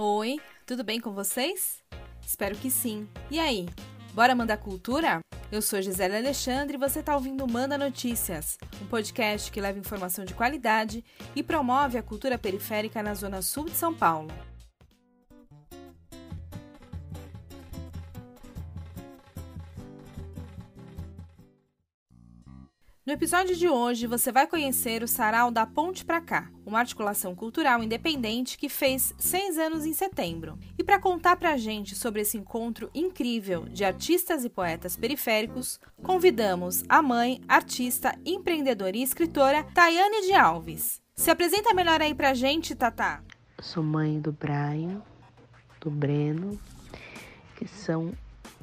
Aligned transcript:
Oi, 0.00 0.40
tudo 0.64 0.84
bem 0.84 1.00
com 1.00 1.10
vocês? 1.10 1.82
Espero 2.24 2.54
que 2.54 2.70
sim. 2.70 3.08
E 3.28 3.40
aí, 3.40 3.66
bora 4.14 4.32
mandar 4.32 4.56
cultura? 4.58 5.18
Eu 5.50 5.60
sou 5.60 5.82
Gisele 5.82 6.18
Alexandre 6.18 6.76
e 6.76 6.78
você 6.78 7.00
está 7.00 7.16
ouvindo 7.16 7.44
Manda 7.48 7.76
Notícias, 7.76 8.58
um 8.80 8.86
podcast 8.86 9.50
que 9.50 9.60
leva 9.60 9.76
informação 9.76 10.24
de 10.24 10.34
qualidade 10.34 11.04
e 11.34 11.42
promove 11.42 11.98
a 11.98 12.02
cultura 12.04 12.38
periférica 12.38 13.02
na 13.02 13.12
zona 13.12 13.42
sul 13.42 13.64
de 13.64 13.72
São 13.72 13.92
Paulo. 13.92 14.28
No 23.08 23.14
episódio 23.14 23.56
de 23.56 23.66
hoje, 23.66 24.06
você 24.06 24.30
vai 24.30 24.46
conhecer 24.46 25.02
o 25.02 25.08
Sarau 25.08 25.50
da 25.50 25.64
Ponte 25.64 26.04
Pra 26.04 26.20
Cá, 26.20 26.50
uma 26.66 26.78
articulação 26.78 27.34
cultural 27.34 27.82
independente 27.82 28.58
que 28.58 28.68
fez 28.68 29.14
seis 29.18 29.56
anos 29.56 29.86
em 29.86 29.94
setembro. 29.94 30.58
E 30.76 30.84
para 30.84 30.98
contar 31.00 31.36
pra 31.36 31.56
gente 31.56 31.94
sobre 31.94 32.20
esse 32.20 32.36
encontro 32.36 32.90
incrível 32.94 33.64
de 33.64 33.82
artistas 33.82 34.44
e 34.44 34.50
poetas 34.50 34.94
periféricos, 34.94 35.80
convidamos 36.02 36.84
a 36.86 37.00
mãe, 37.00 37.40
artista, 37.48 38.14
empreendedora 38.26 38.94
e 38.94 39.02
escritora 39.02 39.64
Tayane 39.64 40.26
de 40.26 40.34
Alves. 40.34 41.00
Se 41.16 41.30
apresenta 41.30 41.72
melhor 41.72 42.02
aí 42.02 42.14
pra 42.14 42.34
gente, 42.34 42.74
Tatá. 42.74 43.22
Sou 43.58 43.82
mãe 43.82 44.20
do 44.20 44.32
Brian, 44.32 45.00
do 45.80 45.90
Breno, 45.90 46.60
que 47.56 47.66
são 47.66 48.12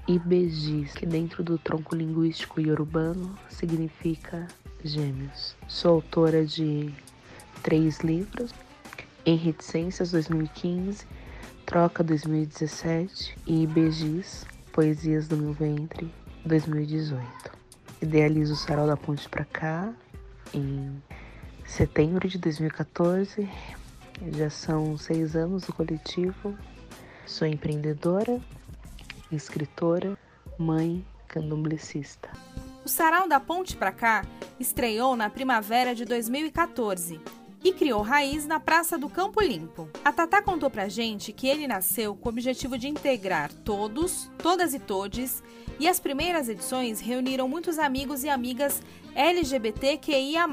Ibejis, 0.08 0.94
que 0.94 1.04
dentro 1.04 1.44
do 1.44 1.58
tronco 1.58 1.96
linguístico 1.96 2.62
iorubano 2.62 3.36
significa 3.50 4.48
gêmeos. 4.84 5.56
Sou 5.68 5.96
autora 5.96 6.46
de 6.46 6.94
três 7.64 8.02
livros, 8.02 8.54
Em 9.26 9.36
Reticências 9.36 10.12
2015, 10.12 11.08
Troca 11.66 12.04
2017 12.04 13.36
e 13.48 13.64
Ibejis, 13.64 14.46
Poesias 14.72 15.28
do 15.28 15.38
Meu 15.38 15.54
Ventre 15.54 16.14
2018. 16.46 17.26
Idealizo 18.00 18.54
o 18.54 18.56
Sarau 18.56 18.86
da 18.86 18.96
Ponte 18.96 19.28
para 19.28 19.46
cá 19.46 19.92
em 20.54 21.02
setembro 21.66 22.28
de 22.28 22.38
2014. 22.38 23.50
Já 24.34 24.52
são 24.52 24.96
seis 25.00 25.36
anos 25.36 25.64
do 25.64 25.74
coletivo. 25.74 26.56
Sou 27.26 27.48
empreendedora, 27.48 28.40
escritora, 29.36 30.18
mãe, 30.58 31.06
candomblecista. 31.28 32.30
O 32.86 32.90
Sarau 32.90 33.28
da 33.28 33.40
Ponte 33.40 33.76
pra 33.76 33.92
Cá 33.92 34.24
estreou 34.60 35.16
na 35.16 35.30
primavera 35.30 35.96
de 35.96 36.06
2014 36.06 37.20
e 37.64 37.74
criou 37.74 38.04
raiz 38.04 38.46
na 38.46 38.60
Praça 38.60 38.96
do 38.96 39.10
Campo 39.10 39.42
Limpo. 39.42 39.90
A 40.04 40.12
Tatá 40.12 40.40
contou 40.40 40.70
pra 40.70 40.88
gente 40.88 41.34
que 41.34 41.48
ele 41.48 41.68
nasceu 41.68 42.16
com 42.16 42.30
o 42.30 42.32
objetivo 42.32 42.78
de 42.78 42.88
integrar 42.88 43.52
todos, 43.52 44.30
todas 44.38 44.76
e 44.76 44.80
todes, 44.80 45.42
e 45.80 45.88
as 45.88 46.00
primeiras 46.00 46.48
edições 46.48 47.00
reuniram 47.00 47.50
muitos 47.50 47.80
amigos 47.80 48.24
e 48.24 48.30
amigas 48.30 48.84
LGBTQIA+, 49.16 50.48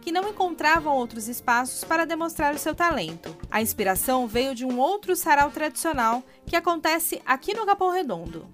que 0.00 0.12
não 0.12 0.28
encontravam 0.28 0.96
outros 0.96 1.28
espaços 1.28 1.84
para 1.84 2.04
demonstrar 2.04 2.54
o 2.54 2.58
seu 2.58 2.74
talento. 2.74 3.36
A 3.50 3.60
inspiração 3.60 4.26
veio 4.26 4.54
de 4.54 4.64
um 4.64 4.78
outro 4.78 5.14
sarau 5.14 5.50
tradicional 5.50 6.22
que 6.46 6.56
acontece 6.56 7.20
aqui 7.24 7.54
no 7.54 7.66
Capão 7.66 7.90
Redondo. 7.90 8.46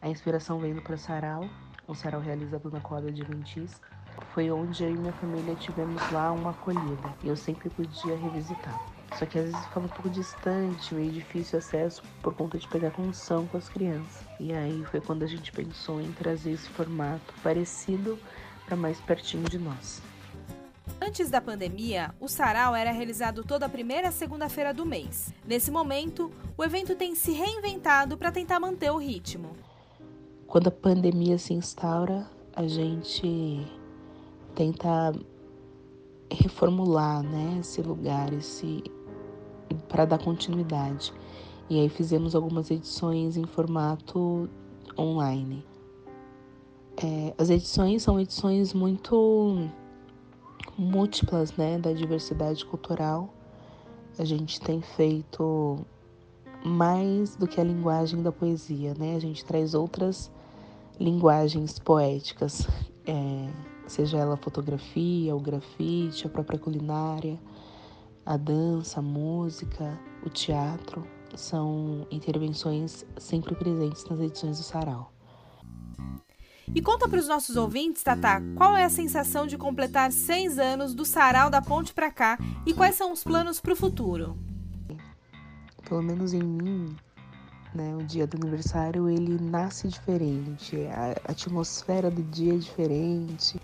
A 0.00 0.08
inspiração 0.08 0.58
veio 0.58 0.80
para 0.82 0.94
o 0.94 0.98
sarau, 0.98 1.48
um 1.88 1.94
sarau 1.94 2.20
realizado 2.20 2.70
na 2.70 2.80
quadra 2.80 3.10
de 3.10 3.22
Ventis. 3.24 3.80
Foi 4.32 4.50
onde 4.50 4.82
eu 4.84 4.90
e 4.90 4.96
minha 4.96 5.12
família 5.14 5.54
tivemos 5.56 6.00
lá 6.10 6.32
uma 6.32 6.50
acolhida 6.50 7.14
e 7.22 7.28
eu 7.28 7.36
sempre 7.36 7.68
podia 7.68 8.16
revisitar. 8.16 8.96
Só 9.18 9.24
que 9.24 9.38
às 9.38 9.46
vezes 9.46 9.66
ficava 9.66 9.86
um 9.86 9.88
pouco 9.88 10.10
distante, 10.10 10.94
meio 10.94 11.12
difícil 11.12 11.58
acesso 11.58 12.02
por 12.22 12.34
conta 12.34 12.58
de 12.58 12.66
pegar 12.68 12.90
condição 12.90 13.46
com 13.46 13.56
as 13.56 13.68
crianças. 13.68 14.26
E 14.38 14.52
aí 14.52 14.84
foi 14.90 15.00
quando 15.00 15.22
a 15.22 15.26
gente 15.26 15.52
pensou 15.52 16.00
em 16.00 16.12
trazer 16.12 16.52
esse 16.52 16.68
formato 16.70 17.34
parecido 17.42 18.18
para 18.66 18.76
mais 18.76 19.00
pertinho 19.00 19.48
de 19.48 19.58
nós. 19.58 20.02
Antes 21.00 21.30
da 21.30 21.40
pandemia, 21.40 22.14
o 22.20 22.28
sarau 22.28 22.74
era 22.74 22.90
realizado 22.90 23.44
toda 23.44 23.68
primeira 23.68 24.10
segunda-feira 24.10 24.72
do 24.72 24.86
mês. 24.86 25.32
Nesse 25.46 25.70
momento, 25.70 26.30
o 26.56 26.64
evento 26.64 26.94
tem 26.94 27.14
se 27.14 27.32
reinventado 27.32 28.16
para 28.16 28.32
tentar 28.32 28.58
manter 28.58 28.90
o 28.90 28.96
ritmo. 28.96 29.50
Quando 30.46 30.68
a 30.68 30.70
pandemia 30.70 31.38
se 31.38 31.52
instaura, 31.52 32.26
a 32.54 32.66
gente 32.66 33.66
tenta 34.54 35.12
reformular 36.30 37.22
né, 37.22 37.58
esse 37.60 37.82
lugar, 37.82 38.32
esse 38.32 38.82
para 39.88 40.04
dar 40.04 40.18
continuidade. 40.18 41.12
E 41.68 41.80
aí 41.80 41.88
fizemos 41.88 42.34
algumas 42.34 42.70
edições 42.70 43.36
em 43.36 43.44
formato 43.44 44.48
online. 44.98 45.64
É, 46.96 47.34
as 47.36 47.50
edições 47.50 48.02
são 48.02 48.18
edições 48.18 48.72
muito 48.72 49.68
múltiplas 50.78 51.56
né, 51.56 51.78
da 51.78 51.92
diversidade 51.92 52.64
cultural. 52.64 53.32
A 54.18 54.24
gente 54.24 54.60
tem 54.60 54.80
feito 54.80 55.78
mais 56.64 57.36
do 57.36 57.46
que 57.46 57.60
a 57.60 57.64
linguagem 57.64 58.22
da 58.22 58.32
poesia, 58.32 58.94
né? 58.98 59.14
A 59.14 59.20
gente 59.20 59.44
traz 59.44 59.74
outras 59.74 60.30
linguagens 60.98 61.78
poéticas, 61.78 62.66
é, 63.06 63.48
seja 63.86 64.18
ela 64.18 64.36
fotografia, 64.36 65.36
o 65.36 65.40
grafite, 65.40 66.26
a 66.26 66.30
própria 66.30 66.58
culinária, 66.58 67.38
a 68.24 68.36
dança, 68.36 69.00
a 69.00 69.02
música, 69.02 69.98
o 70.24 70.30
teatro, 70.30 71.06
são 71.34 72.06
intervenções 72.10 73.04
sempre 73.18 73.54
presentes 73.54 74.04
nas 74.06 74.18
edições 74.20 74.58
do 74.58 74.64
Sarau. 74.64 75.15
E 76.74 76.82
conta 76.82 77.08
para 77.08 77.18
os 77.18 77.28
nossos 77.28 77.56
ouvintes, 77.56 78.02
Tatá, 78.02 78.42
qual 78.54 78.76
é 78.76 78.84
a 78.84 78.90
sensação 78.90 79.46
de 79.46 79.56
completar 79.56 80.12
seis 80.12 80.58
anos 80.58 80.94
do 80.94 81.04
Sarau 81.04 81.48
da 81.48 81.62
Ponte 81.62 81.94
para 81.94 82.10
cá 82.10 82.38
e 82.66 82.74
quais 82.74 82.96
são 82.96 83.12
os 83.12 83.22
planos 83.22 83.60
para 83.60 83.72
o 83.72 83.76
futuro? 83.76 84.36
Pelo 85.88 86.02
menos 86.02 86.32
em 86.32 86.42
mim, 86.42 86.96
né, 87.74 87.94
o 87.94 88.02
dia 88.02 88.26
do 88.26 88.36
aniversário 88.36 89.08
ele 89.08 89.38
nasce 89.40 89.86
diferente, 89.86 90.76
a 90.86 91.30
atmosfera 91.30 92.10
do 92.10 92.22
dia 92.22 92.54
é 92.54 92.58
diferente. 92.58 93.60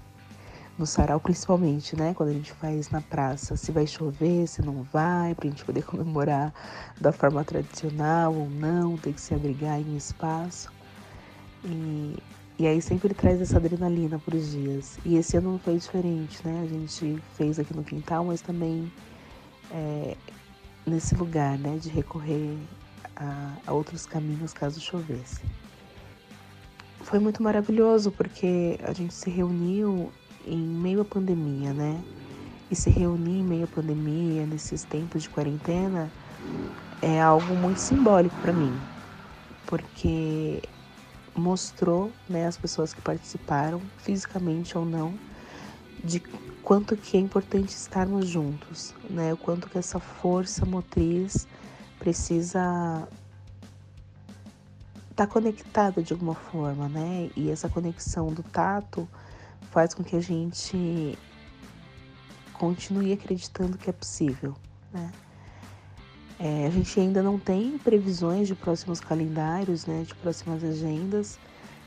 No 0.78 0.86
sarau, 0.86 1.20
principalmente, 1.20 1.94
né? 1.94 2.14
Quando 2.14 2.30
a 2.30 2.32
gente 2.32 2.50
faz 2.52 2.88
na 2.88 3.02
praça, 3.02 3.56
se 3.56 3.70
vai 3.70 3.86
chover, 3.86 4.46
se 4.46 4.62
não 4.62 4.82
vai, 4.82 5.34
pra 5.34 5.48
gente 5.48 5.64
poder 5.64 5.84
comemorar 5.84 6.52
da 6.98 7.12
forma 7.12 7.44
tradicional 7.44 8.34
ou 8.34 8.48
não, 8.48 8.96
tem 8.96 9.12
que 9.12 9.20
se 9.20 9.34
abrigar 9.34 9.78
em 9.78 9.96
espaço. 9.96 10.72
E 11.62 12.16
e 12.58 12.66
aí 12.66 12.80
sempre 12.80 13.14
traz 13.14 13.40
essa 13.40 13.56
adrenalina 13.56 14.18
para 14.18 14.36
os 14.36 14.50
dias. 14.50 14.98
E 15.04 15.16
esse 15.16 15.36
ano 15.36 15.52
não 15.52 15.58
foi 15.58 15.76
diferente, 15.76 16.46
né? 16.46 16.62
A 16.62 16.66
gente 16.66 17.22
fez 17.36 17.58
aqui 17.58 17.74
no 17.74 17.82
quintal, 17.82 18.24
mas 18.24 18.40
também 18.40 18.90
é, 19.70 20.16
nesse 20.86 21.14
lugar, 21.14 21.58
né? 21.58 21.78
De 21.78 21.88
recorrer 21.88 22.56
a, 23.16 23.54
a 23.66 23.72
outros 23.72 24.06
caminhos 24.06 24.52
caso 24.52 24.80
chovesse. 24.80 25.40
Foi 27.00 27.18
muito 27.18 27.42
maravilhoso 27.42 28.12
porque 28.12 28.78
a 28.84 28.92
gente 28.92 29.14
se 29.14 29.28
reuniu 29.28 30.12
em 30.46 30.58
meio 30.58 31.00
à 31.00 31.04
pandemia, 31.04 31.72
né? 31.72 32.00
E 32.70 32.76
se 32.76 32.90
reunir 32.90 33.40
em 33.40 33.44
meio 33.44 33.64
à 33.64 33.66
pandemia, 33.66 34.46
nesses 34.46 34.84
tempos 34.84 35.24
de 35.24 35.28
quarentena, 35.30 36.10
é 37.02 37.20
algo 37.20 37.54
muito 37.54 37.78
simbólico 37.78 38.34
para 38.40 38.52
mim. 38.52 38.72
Porque 39.66 40.62
mostrou, 41.34 42.12
né, 42.28 42.46
as 42.46 42.56
pessoas 42.56 42.92
que 42.92 43.00
participaram, 43.00 43.80
fisicamente 43.98 44.76
ou 44.76 44.84
não, 44.84 45.14
de 46.04 46.20
quanto 46.62 46.96
que 46.96 47.16
é 47.16 47.20
importante 47.20 47.70
estarmos 47.70 48.26
juntos, 48.28 48.94
né? 49.10 49.32
O 49.32 49.36
quanto 49.36 49.68
que 49.68 49.78
essa 49.78 49.98
força 49.98 50.64
motriz 50.64 51.46
precisa 51.98 53.08
estar 55.10 55.26
tá 55.26 55.26
conectada 55.26 56.02
de 56.02 56.12
alguma 56.12 56.34
forma, 56.34 56.88
né? 56.88 57.30
E 57.36 57.50
essa 57.50 57.68
conexão 57.68 58.32
do 58.32 58.42
tato 58.42 59.08
faz 59.70 59.94
com 59.94 60.02
que 60.02 60.16
a 60.16 60.20
gente 60.20 61.18
continue 62.52 63.12
acreditando 63.12 63.76
que 63.76 63.90
é 63.90 63.92
possível, 63.92 64.54
né? 64.92 65.10
É, 66.44 66.66
a 66.66 66.70
gente 66.70 66.98
ainda 66.98 67.22
não 67.22 67.38
tem 67.38 67.78
previsões 67.78 68.48
de 68.48 68.56
próximos 68.56 68.98
calendários, 68.98 69.86
né, 69.86 70.02
de 70.04 70.12
próximas 70.16 70.64
agendas, 70.64 71.38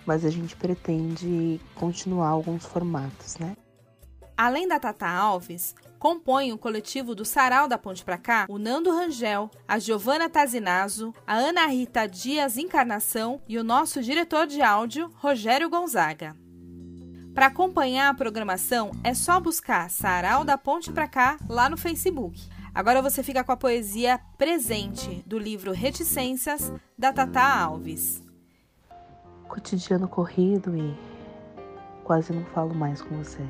mas 0.06 0.24
a 0.24 0.30
gente 0.30 0.56
pretende 0.56 1.60
continuar 1.76 2.30
alguns 2.30 2.64
formatos, 2.64 3.38
né? 3.38 3.58
Além 4.38 4.66
da 4.66 4.80
Tata 4.80 5.10
Alves, 5.10 5.76
compõem 6.00 6.54
o 6.54 6.58
coletivo 6.58 7.14
do 7.14 7.26
Sarau 7.26 7.68
da 7.68 7.78
Ponte 7.78 8.06
Pra 8.06 8.18
Cá 8.18 8.46
o 8.48 8.58
Nando 8.58 8.92
Rangel, 8.92 9.52
a 9.68 9.78
Giovana 9.78 10.30
Tazinazo, 10.30 11.14
a 11.28 11.36
Ana 11.36 11.68
Rita 11.68 12.08
Dias 12.08 12.58
Encarnação 12.58 13.42
e 13.50 13.58
o 13.58 13.64
nosso 13.64 14.02
diretor 14.02 14.48
de 14.48 14.62
áudio, 14.62 15.12
Rogério 15.16 15.70
Gonzaga. 15.70 16.34
Para 17.34 17.48
acompanhar 17.48 18.08
a 18.08 18.14
programação, 18.14 18.92
é 19.04 19.14
só 19.14 19.38
buscar 19.38 19.90
Sarau 19.90 20.46
da 20.46 20.58
Ponte 20.58 20.94
Pra 20.94 21.10
Cá 21.10 21.38
lá 21.50 21.70
no 21.70 21.76
Facebook. 21.76 22.55
Agora 22.76 23.02
você 23.02 23.24
fica 23.24 23.42
com 23.42 23.54
a 23.54 23.58
poesia 23.58 24.20
Presente, 24.38 25.24
do 25.26 25.40
livro 25.40 25.72
Reticências, 25.72 26.74
da 27.00 27.14
Tata 27.14 27.40
Alves. 27.40 28.22
Cotidiano 29.48 30.10
corrido 30.10 30.76
e 30.76 30.94
quase 32.04 32.34
não 32.34 32.44
falo 32.48 32.76
mais 32.76 33.02
com 33.02 33.16
você. 33.16 33.42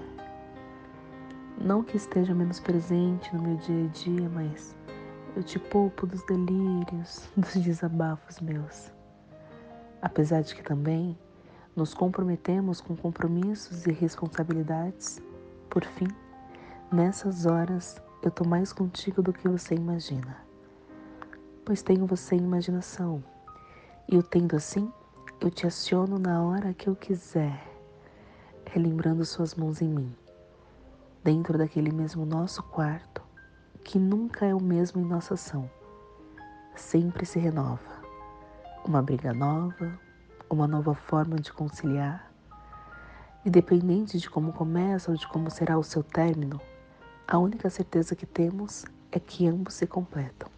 Não 1.60 1.81
que 1.81 1.98
esteja 1.98 2.36
menos 2.36 2.60
presente 2.60 3.36
no 3.36 3.42
meu 3.42 3.57
dia 3.57 3.86
a 3.86 3.88
dia, 3.88 4.30
mas 4.30 4.75
eu 5.36 5.42
te 5.42 5.57
poupo 5.57 6.06
dos 6.06 6.24
delírios, 6.28 7.28
dos 7.36 7.56
desabafos 7.56 8.39
meus. 8.39 8.92
Apesar 10.04 10.44
de 10.44 10.54
que 10.54 10.62
também 10.62 11.18
nos 11.75 11.95
comprometemos 11.95 12.80
com 12.80 12.95
compromissos 12.95 13.88
e 13.88 13.92
responsabilidades, 13.92 15.19
por 15.68 15.83
fim, 15.83 16.07
nessas 16.92 17.48
horas 17.48 18.05
eu 18.21 18.31
tô 18.31 18.44
mais 18.44 18.73
contigo 18.73 19.21
do 19.21 19.33
que 19.33 19.47
você 19.47 19.75
imagina. 19.75 20.38
Pois 21.63 21.81
tenho 21.81 22.06
você 22.06 22.35
em 22.35 22.39
imaginação. 22.39 23.23
E 24.07 24.17
o 24.17 24.23
tendo 24.23 24.56
assim, 24.56 24.91
eu 25.39 25.50
te 25.50 25.67
aciono 25.67 26.17
na 26.17 26.44
hora 26.44 26.73
que 26.73 26.88
eu 26.88 26.95
quiser, 26.95 27.59
relembrando 28.65 29.25
suas 29.25 29.56
mãos 29.56 29.81
em 29.81 29.89
mim, 29.89 30.15
dentro 31.23 31.57
daquele 31.57 31.91
mesmo 31.91 32.25
nosso 32.25 32.62
quarto, 32.63 33.21
que 33.83 34.00
nunca 34.00 34.45
é 34.45 34.53
o 34.53 34.61
mesmo 34.61 35.01
em 35.01 35.06
nossa 35.06 35.33
ação. 35.33 35.69
Sempre 36.75 37.25
se 37.25 37.39
renova. 37.39 38.03
Uma 38.83 39.01
briga 39.01 39.33
nova, 39.33 40.00
uma 40.50 40.68
nova 40.68 40.94
forma 40.94 41.38
de 41.38 41.51
conciliar. 41.51 42.31
Independente 43.45 44.19
de 44.19 44.29
como 44.29 44.53
começa 44.53 45.11
ou 45.11 45.18
de 45.18 45.27
como 45.27 45.50
será 45.50 45.77
o 45.77 45.83
seu 45.83 46.03
término, 46.03 46.59
a 47.27 47.38
única 47.39 47.69
certeza 47.69 48.16
que 48.16 48.25
temos 48.25 48.86
é 49.12 49.19
que 49.19 49.48
ambos 49.48 49.74
se 49.74 49.88
completam 49.88 50.50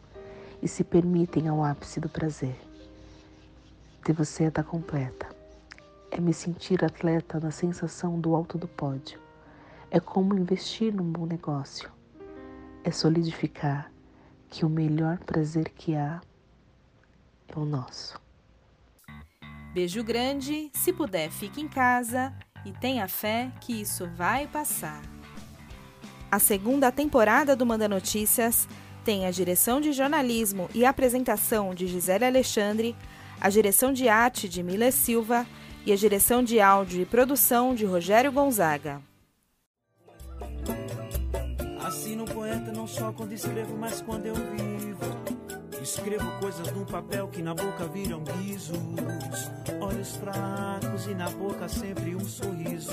e 0.62 0.68
se 0.68 0.84
permitem 0.84 1.48
ao 1.48 1.64
ápice 1.64 2.00
do 2.00 2.10
prazer. 2.10 2.56
Ter 4.04 4.14
você 4.14 4.46
é 4.46 4.48
estar 4.48 4.64
completa. 4.64 5.28
É 6.12 6.20
me 6.20 6.34
sentir 6.34 6.84
atleta 6.84 7.40
na 7.40 7.52
sensação 7.52 8.20
do 8.20 8.36
alto 8.36 8.58
do 8.58 8.68
pódio. 8.68 9.20
É 9.90 10.00
como 10.00 10.38
investir 10.38 10.94
num 10.94 11.10
bom 11.10 11.26
negócio. 11.26 11.90
É 12.84 12.92
solidificar 12.92 13.92
que 14.50 14.66
o 14.66 14.70
melhor 14.70 15.20
prazer 15.20 15.70
que 15.70 15.96
há 15.96 16.22
é 17.48 17.60
o 17.60 17.66
nosso. 17.66 18.20
Beijo 19.74 20.04
grande, 20.04 20.72
se 20.74 20.92
puder, 20.92 21.30
fique 21.30 21.62
em 21.62 21.68
casa 21.68 22.34
e 22.66 22.72
tenha 22.72 23.08
fé 23.08 23.52
que 23.62 23.82
isso 23.82 24.08
vai 24.16 24.48
passar. 24.48 25.17
A 26.30 26.40
segunda 26.40 26.92
temporada 26.92 27.56
do 27.56 27.66
Manda 27.66 27.88
Notícias 27.88 28.68
tem 29.06 29.26
a 29.26 29.32
direção 29.32 29.80
de 29.80 29.94
jornalismo 29.94 30.70
e 30.74 30.86
apresentação 30.86 31.74
de 31.74 31.88
Gisele 31.88 32.26
Alexandre, 32.26 32.94
a 33.40 33.50
direção 33.50 33.94
de 33.94 34.10
arte 34.10 34.50
de 34.50 34.62
Mila 34.62 34.92
Silva 34.92 35.48
e 35.86 35.94
a 35.94 35.96
direção 35.96 36.44
de 36.44 36.60
áudio 36.60 37.02
e 37.02 37.06
produção 37.06 37.74
de 37.74 37.86
Rogério 37.86 38.30
Gonzaga. 38.30 39.02
Assino 41.80 42.26
poeta 42.26 42.74
não 42.74 42.86
só 42.86 43.14
quando 43.14 43.32
escrevo, 43.32 43.78
mas 43.78 44.02
quando 44.02 44.26
eu 44.26 44.36
vivo. 44.36 44.98
Escrevo 45.82 46.30
coisas 46.42 46.70
num 46.74 46.84
papel 46.84 47.30
que 47.30 47.42
na 47.42 47.56
boca 47.56 47.88
viram 47.88 48.22
guizos. 48.22 48.78
Olhos 49.80 50.18
fracos 50.18 51.08
e 51.08 51.16
na 51.16 51.30
boca 51.30 51.70
sempre 51.70 52.14
um 52.14 52.26
sorriso. 52.26 52.92